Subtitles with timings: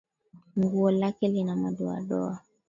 [0.57, 2.39] Nguo lake lina madoadoa